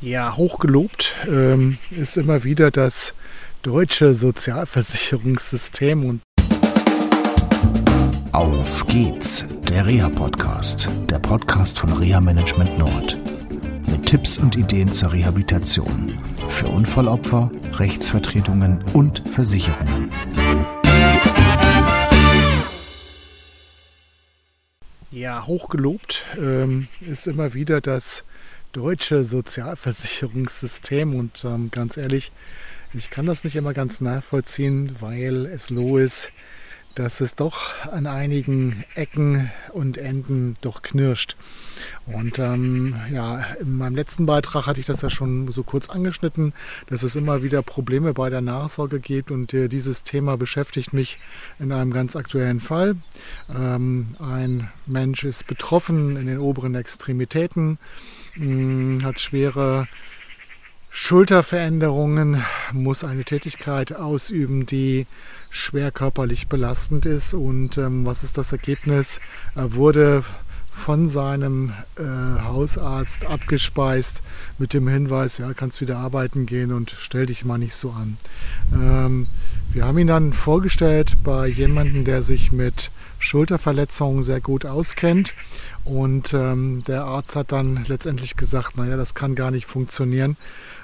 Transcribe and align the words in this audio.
Ja, 0.00 0.36
hochgelobt 0.36 1.14
ähm, 1.26 1.78
ist 1.90 2.16
immer 2.16 2.44
wieder 2.44 2.70
das 2.70 3.14
deutsche 3.62 4.14
Sozialversicherungssystem 4.14 6.04
und 6.04 6.22
Auf 8.30 8.86
geht's, 8.86 9.44
der 9.68 9.86
Reha-Podcast, 9.86 10.88
der 11.10 11.18
Podcast 11.18 11.80
von 11.80 11.92
Reha 11.94 12.20
Management 12.20 12.78
Nord. 12.78 13.18
Mit 13.90 14.06
Tipps 14.06 14.38
und 14.38 14.56
Ideen 14.56 14.92
zur 14.92 15.12
Rehabilitation 15.12 16.06
für 16.48 16.68
Unfallopfer, 16.68 17.50
Rechtsvertretungen 17.78 18.84
und 18.92 19.28
Versicherungen. 19.30 20.10
ja, 25.10 25.46
hochgelobt 25.46 26.24
ähm, 26.38 26.86
ist 27.00 27.26
immer 27.26 27.54
wieder 27.54 27.80
das 27.80 28.24
deutsche 28.72 29.24
Sozialversicherungssystem 29.24 31.14
und 31.14 31.44
ähm, 31.44 31.70
ganz 31.70 31.96
ehrlich, 31.96 32.32
ich 32.94 33.10
kann 33.10 33.26
das 33.26 33.44
nicht 33.44 33.56
immer 33.56 33.74
ganz 33.74 34.00
nachvollziehen, 34.00 34.96
weil 35.00 35.46
es 35.46 35.66
so 35.66 35.98
ist, 35.98 36.32
dass 36.98 37.20
es 37.20 37.36
doch 37.36 37.86
an 37.86 38.06
einigen 38.06 38.84
Ecken 38.94 39.50
und 39.72 39.98
Enden 39.98 40.56
doch 40.62 40.82
knirscht. 40.82 41.36
Und 42.06 42.40
ähm, 42.40 42.96
ja, 43.12 43.40
in 43.60 43.76
meinem 43.76 43.94
letzten 43.94 44.26
Beitrag 44.26 44.66
hatte 44.66 44.80
ich 44.80 44.86
das 44.86 45.02
ja 45.02 45.10
schon 45.10 45.50
so 45.52 45.62
kurz 45.62 45.88
angeschnitten, 45.88 46.54
dass 46.88 47.04
es 47.04 47.14
immer 47.14 47.42
wieder 47.44 47.62
Probleme 47.62 48.14
bei 48.14 48.30
der 48.30 48.40
Nachsorge 48.40 48.98
gibt 48.98 49.30
und 49.30 49.54
äh, 49.54 49.68
dieses 49.68 50.02
Thema 50.02 50.36
beschäftigt 50.36 50.92
mich 50.92 51.18
in 51.60 51.70
einem 51.70 51.92
ganz 51.92 52.16
aktuellen 52.16 52.60
Fall. 52.60 52.96
Ähm, 53.48 54.16
ein 54.18 54.68
Mensch 54.86 55.22
ist 55.22 55.46
betroffen 55.46 56.16
in 56.16 56.26
den 56.26 56.38
oberen 56.38 56.74
Extremitäten, 56.74 57.78
mh, 58.38 58.98
hm, 58.98 59.04
hat 59.04 59.20
schwere 59.20 59.88
Schulterveränderungen, 60.90 62.44
muss 62.72 63.04
eine 63.04 63.24
Tätigkeit 63.24 63.94
ausüben, 63.94 64.66
die 64.66 65.06
schwer 65.50 65.90
körperlich 65.90 66.48
belastend 66.48 67.06
ist. 67.06 67.34
Und 67.34 67.78
ähm, 67.78 68.06
was 68.06 68.24
ist 68.24 68.38
das 68.38 68.52
Ergebnis? 68.52 69.20
Er 69.54 69.74
wurde 69.74 70.24
von 70.78 71.08
seinem 71.08 71.72
äh, 71.96 72.02
Hausarzt 72.42 73.26
abgespeist 73.26 74.22
mit 74.58 74.72
dem 74.72 74.88
Hinweis, 74.88 75.38
ja, 75.38 75.52
kannst 75.52 75.80
wieder 75.80 75.98
arbeiten 75.98 76.46
gehen 76.46 76.72
und 76.72 76.94
stell 76.96 77.26
dich 77.26 77.44
mal 77.44 77.58
nicht 77.58 77.74
so 77.74 77.90
an. 77.90 78.16
Ähm, 78.72 79.26
wir 79.72 79.84
haben 79.84 79.98
ihn 79.98 80.06
dann 80.06 80.32
vorgestellt 80.32 81.16
bei 81.22 81.46
jemandem, 81.46 82.04
der 82.04 82.22
sich 82.22 82.52
mit 82.52 82.90
Schulterverletzungen 83.18 84.22
sehr 84.22 84.40
gut 84.40 84.64
auskennt. 84.64 85.34
Und 85.84 86.34
ähm, 86.34 86.82
der 86.86 87.04
Arzt 87.04 87.34
hat 87.36 87.52
dann 87.52 87.84
letztendlich 87.86 88.36
gesagt, 88.36 88.76
naja, 88.76 88.96
das 88.96 89.14
kann 89.14 89.34
gar 89.34 89.50
nicht 89.50 89.66
funktionieren, 89.66 90.36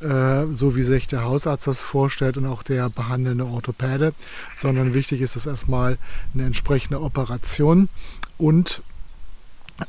äh, 0.00 0.44
so 0.50 0.76
wie 0.76 0.82
sich 0.82 1.06
der 1.06 1.24
Hausarzt 1.24 1.66
das 1.66 1.82
vorstellt 1.82 2.36
und 2.36 2.46
auch 2.46 2.62
der 2.62 2.90
behandelnde 2.90 3.46
Orthopäde, 3.46 4.12
sondern 4.56 4.94
wichtig 4.94 5.20
ist 5.20 5.36
es 5.36 5.46
erstmal 5.46 5.98
eine 6.34 6.44
entsprechende 6.44 7.00
Operation 7.00 7.88
und 8.38 8.82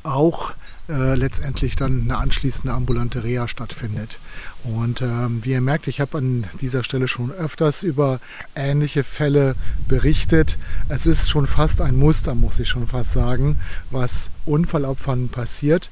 auch 0.02 0.54
äh, 0.88 1.14
letztendlich 1.14 1.76
dann 1.76 2.02
eine 2.02 2.18
anschließende 2.18 2.72
ambulante 2.72 3.24
Reha 3.24 3.48
stattfindet. 3.48 4.18
Und 4.64 5.02
ähm, 5.02 5.44
wie 5.44 5.52
ihr 5.52 5.60
merkt, 5.60 5.88
ich 5.88 6.00
habe 6.00 6.18
an 6.18 6.46
dieser 6.60 6.82
Stelle 6.82 7.08
schon 7.08 7.30
öfters 7.30 7.82
über 7.82 8.20
ähnliche 8.54 9.04
Fälle 9.04 9.54
berichtet. 9.88 10.58
Es 10.88 11.06
ist 11.06 11.30
schon 11.30 11.46
fast 11.46 11.80
ein 11.80 11.96
Muster, 11.96 12.34
muss 12.34 12.58
ich 12.58 12.68
schon 12.68 12.86
fast 12.86 13.12
sagen, 13.12 13.58
was 13.90 14.30
Unfallopfern 14.46 15.28
passiert 15.28 15.90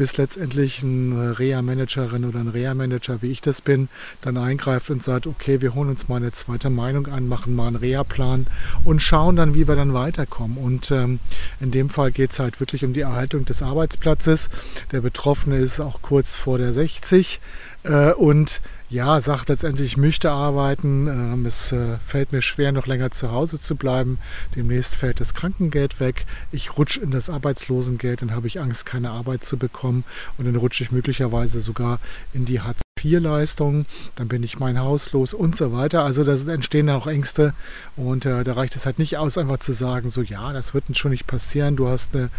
bis 0.00 0.16
letztendlich 0.16 0.82
eine 0.82 1.38
Reha-Managerin 1.38 2.24
oder 2.24 2.38
ein 2.38 2.48
Reha-Manager, 2.48 3.20
wie 3.20 3.32
ich 3.32 3.42
das 3.42 3.60
bin, 3.60 3.90
dann 4.22 4.38
eingreift 4.38 4.88
und 4.88 5.02
sagt, 5.02 5.26
okay, 5.26 5.60
wir 5.60 5.74
holen 5.74 5.90
uns 5.90 6.08
mal 6.08 6.16
eine 6.16 6.32
zweite 6.32 6.70
Meinung 6.70 7.08
an, 7.08 7.28
machen 7.28 7.54
mal 7.54 7.66
einen 7.66 7.76
Reha-Plan 7.76 8.46
und 8.82 9.02
schauen 9.02 9.36
dann, 9.36 9.54
wie 9.54 9.68
wir 9.68 9.76
dann 9.76 9.92
weiterkommen. 9.92 10.56
Und 10.56 10.90
ähm, 10.90 11.18
in 11.60 11.70
dem 11.70 11.90
Fall 11.90 12.12
geht 12.12 12.30
es 12.30 12.38
halt 12.38 12.60
wirklich 12.60 12.82
um 12.82 12.94
die 12.94 13.02
Erhaltung 13.02 13.44
des 13.44 13.62
Arbeitsplatzes. 13.62 14.48
Der 14.90 15.02
Betroffene 15.02 15.58
ist 15.58 15.80
auch 15.80 16.00
kurz 16.00 16.34
vor 16.34 16.56
der 16.56 16.72
60 16.72 17.38
äh, 17.84 18.12
und 18.12 18.60
ja, 18.90 19.20
sagt 19.20 19.48
letztendlich, 19.48 19.92
ich 19.92 19.96
möchte 19.96 20.30
arbeiten. 20.30 21.06
Ähm, 21.06 21.46
es 21.46 21.70
äh, 21.70 21.98
fällt 22.04 22.32
mir 22.32 22.42
schwer, 22.42 22.72
noch 22.72 22.86
länger 22.86 23.12
zu 23.12 23.30
Hause 23.30 23.60
zu 23.60 23.76
bleiben. 23.76 24.18
Demnächst 24.56 24.96
fällt 24.96 25.20
das 25.20 25.32
Krankengeld 25.32 26.00
weg. 26.00 26.26
Ich 26.50 26.76
rutsche 26.76 27.00
in 27.00 27.12
das 27.12 27.30
Arbeitslosengeld, 27.30 28.22
dann 28.22 28.32
habe 28.32 28.48
ich 28.48 28.60
Angst, 28.60 28.86
keine 28.86 29.10
Arbeit 29.10 29.44
zu 29.44 29.56
bekommen. 29.56 30.04
Und 30.38 30.46
dann 30.46 30.56
rutsche 30.56 30.82
ich 30.82 30.90
möglicherweise 30.90 31.60
sogar 31.60 32.00
in 32.32 32.46
die 32.46 32.60
Hartz 32.60 32.80
IV-Leistungen, 33.04 33.86
dann 34.16 34.28
bin 34.28 34.42
ich 34.42 34.58
mein 34.58 34.78
Haus 34.78 35.12
los 35.12 35.34
und 35.34 35.56
so 35.56 35.72
weiter. 35.72 36.04
Also 36.04 36.24
da 36.24 36.32
entstehen 36.52 36.86
dann 36.86 36.96
auch 36.96 37.06
Ängste 37.06 37.54
und 37.96 38.26
äh, 38.26 38.44
da 38.44 38.52
reicht 38.52 38.76
es 38.76 38.86
halt 38.86 38.98
nicht 38.98 39.16
aus, 39.18 39.38
einfach 39.38 39.58
zu 39.58 39.72
sagen, 39.72 40.10
so 40.10 40.22
ja, 40.22 40.52
das 40.52 40.74
wird 40.74 40.96
schon 40.96 41.10
nicht 41.10 41.26
passieren, 41.26 41.76
du 41.76 41.88
hast 41.88 42.14
eine 42.14 42.30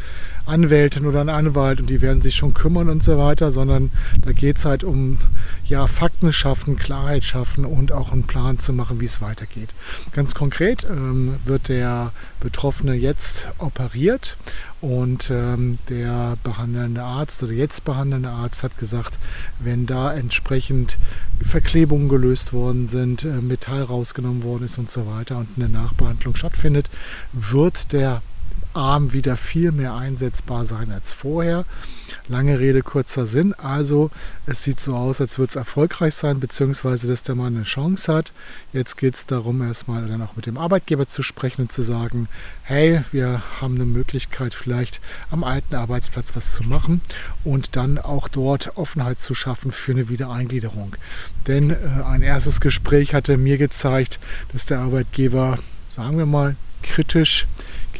Anwältin 0.45 1.05
oder 1.05 1.21
einen 1.21 1.29
Anwalt 1.29 1.79
und 1.79 1.89
die 1.89 2.01
werden 2.01 2.21
sich 2.21 2.35
schon 2.35 2.53
kümmern 2.53 2.89
und 2.89 3.03
so 3.03 3.17
weiter, 3.17 3.51
sondern 3.51 3.91
da 4.21 4.31
geht 4.31 4.57
es 4.57 4.65
halt 4.65 4.83
um 4.83 5.17
ja, 5.65 5.87
Fakten 5.87 6.33
schaffen, 6.33 6.77
Klarheit 6.77 7.23
schaffen 7.23 7.65
und 7.65 7.91
auch 7.91 8.11
einen 8.11 8.23
Plan 8.23 8.59
zu 8.59 8.73
machen, 8.73 8.99
wie 9.01 9.05
es 9.05 9.21
weitergeht. 9.21 9.69
Ganz 10.13 10.35
konkret 10.35 10.85
ähm, 10.89 11.35
wird 11.45 11.69
der 11.69 12.11
Betroffene 12.39 12.93
jetzt 12.93 13.47
operiert 13.57 14.37
und 14.81 15.29
ähm, 15.29 15.77
der 15.89 16.37
behandelnde 16.43 17.03
Arzt 17.03 17.43
oder 17.43 17.53
jetzt 17.53 17.85
behandelnde 17.85 18.29
Arzt 18.29 18.63
hat 18.63 18.77
gesagt, 18.77 19.19
wenn 19.59 19.85
da 19.85 20.13
entsprechend 20.13 20.97
Verklebungen 21.41 22.09
gelöst 22.09 22.51
worden 22.51 22.87
sind, 22.87 23.23
äh, 23.23 23.41
Metall 23.41 23.83
rausgenommen 23.83 24.43
worden 24.43 24.65
ist 24.65 24.79
und 24.79 24.89
so 24.89 25.05
weiter 25.05 25.37
und 25.37 25.49
eine 25.55 25.69
Nachbehandlung 25.69 26.35
stattfindet, 26.35 26.89
wird 27.31 27.93
der 27.93 28.21
Arm 28.73 29.13
wieder 29.13 29.35
viel 29.35 29.71
mehr 29.71 29.95
einsetzbar 29.95 30.65
sein 30.65 30.91
als 30.91 31.11
vorher. 31.11 31.65
Lange 32.27 32.59
Rede, 32.59 32.81
kurzer 32.81 33.25
Sinn. 33.25 33.53
Also 33.53 34.11
es 34.45 34.63
sieht 34.63 34.79
so 34.79 34.95
aus, 34.95 35.21
als 35.21 35.37
würde 35.37 35.49
es 35.49 35.55
erfolgreich 35.55 36.15
sein, 36.15 36.39
beziehungsweise 36.39 37.07
dass 37.07 37.23
der 37.23 37.35
Mann 37.35 37.55
eine 37.55 37.63
Chance 37.63 38.13
hat. 38.13 38.33
Jetzt 38.73 38.97
geht 38.97 39.15
es 39.15 39.25
darum, 39.25 39.61
erstmal 39.61 40.07
dann 40.07 40.21
auch 40.21 40.35
mit 40.35 40.45
dem 40.45 40.57
Arbeitgeber 40.57 41.07
zu 41.07 41.23
sprechen 41.23 41.63
und 41.63 41.71
zu 41.71 41.81
sagen, 41.81 42.27
hey, 42.63 43.01
wir 43.11 43.41
haben 43.59 43.75
eine 43.75 43.85
Möglichkeit, 43.85 44.53
vielleicht 44.53 45.01
am 45.29 45.43
alten 45.43 45.75
Arbeitsplatz 45.75 46.35
was 46.35 46.53
zu 46.53 46.63
machen 46.63 47.01
und 47.43 47.75
dann 47.75 47.97
auch 47.97 48.27
dort 48.27 48.77
Offenheit 48.77 49.19
zu 49.19 49.33
schaffen 49.33 49.71
für 49.71 49.91
eine 49.91 50.09
Wiedereingliederung. 50.09 50.95
Denn 51.47 51.71
äh, 51.71 51.75
ein 52.05 52.21
erstes 52.21 52.61
Gespräch 52.61 53.13
hatte 53.13 53.37
mir 53.37 53.57
gezeigt, 53.57 54.19
dass 54.51 54.65
der 54.65 54.79
Arbeitgeber, 54.79 55.59
sagen 55.89 56.17
wir 56.17 56.25
mal, 56.25 56.55
kritisch 56.81 57.47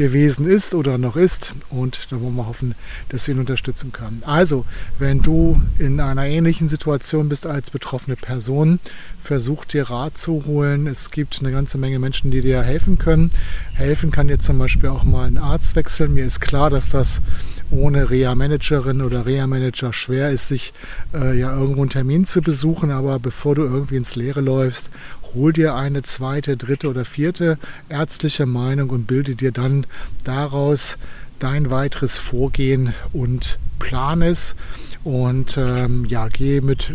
gewesen 0.02 0.48
ist 0.48 0.74
oder 0.74 0.98
noch 0.98 1.16
ist. 1.16 1.54
Und 1.70 2.12
da 2.12 2.20
wollen 2.20 2.36
wir 2.36 2.48
hoffen, 2.48 2.76
dass 3.10 3.28
wir 3.28 3.36
ihn 3.36 3.40
unterstützen 3.40 3.92
können. 3.92 4.24
Also, 4.26 4.66
wenn 4.98 5.22
du 5.22 5.62
in 5.78 6.00
einer 6.00 6.26
ähnlichen 6.26 6.70
Situation 6.70 7.30
bist 7.30 7.46
als 7.46 7.70
betroffene 7.70 8.16
Person, 8.16 8.80
versuch 9.24 9.66
dir 9.66 9.90
Rat 9.90 10.18
zu 10.18 10.46
holen. 10.46 10.88
Es 10.88 11.12
gibt 11.12 11.40
eine 11.40 11.52
ganze 11.52 11.78
Menge 11.78 12.00
Menschen, 12.00 12.32
die 12.32 12.42
dir 12.42 12.64
helfen 12.64 12.98
können. 12.98 13.30
Helfen 13.76 14.12
kann 14.12 14.28
dir 14.28 14.40
zum 14.40 14.58
Beispiel 14.58 14.90
auch 14.90 15.04
mal 15.04 15.28
ein 15.28 15.38
Arzt 15.38 15.76
wechseln. 15.76 16.16
Mir 16.16 16.26
ist 16.26 16.42
klar, 16.42 16.70
dass 16.70 16.90
das 16.90 17.22
ohne 17.70 18.10
Reha-Managerin 18.10 19.02
oder 19.02 19.26
Reha-Manager 19.26 19.94
schwer 19.94 20.32
ist, 20.32 20.48
sich 20.48 20.74
äh, 21.14 21.38
ja 21.38 21.56
irgendwo 21.56 21.82
einen 21.82 21.92
Termin 21.92 22.26
zu 22.26 22.42
besuchen. 22.42 22.90
Aber 22.90 23.20
bevor 23.20 23.56
du 23.56 23.64
irgendwie 23.64 23.98
ins 23.98 24.16
Leere 24.16 24.42
läufst, 24.42 24.90
hol 25.34 25.54
dir 25.54 25.76
eine 25.76 26.04
zweite, 26.04 26.58
dritte 26.58 26.90
oder 26.90 27.06
vierte 27.06 27.58
ärztliche 27.90 28.46
Meinung 28.46 28.90
und 28.90 29.08
bilde 29.08 29.36
dir 29.36 29.52
dann 29.52 29.86
daraus 30.24 30.98
dein 31.40 31.72
weiteres 31.72 32.18
Vorgehen 32.18 32.94
und 33.14 33.58
plan 33.80 34.22
es 34.22 34.56
und 35.04 35.58
ähm, 35.58 36.06
ja, 36.06 36.28
gehe 36.28 36.62
mit 36.62 36.92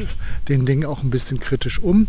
den 0.48 0.66
Dingen 0.66 0.84
auch 0.84 1.02
ein 1.02 1.10
bisschen 1.10 1.40
kritisch 1.40 1.80
um. 1.80 2.06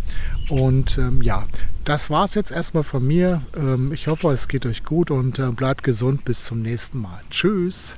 Und 0.49 0.97
ähm, 0.97 1.21
ja, 1.21 1.45
das 1.83 2.09
war 2.09 2.25
es 2.25 2.35
jetzt 2.35 2.51
erstmal 2.51 2.83
von 2.83 3.05
mir. 3.05 3.41
Ähm, 3.55 3.91
ich 3.91 4.07
hoffe, 4.07 4.29
es 4.29 4.47
geht 4.47 4.65
euch 4.65 4.83
gut 4.83 5.09
und 5.09 5.39
äh, 5.39 5.49
bleibt 5.49 5.83
gesund. 5.83 6.25
Bis 6.25 6.45
zum 6.45 6.61
nächsten 6.61 6.99
Mal. 6.99 7.21
Tschüss. 7.31 7.97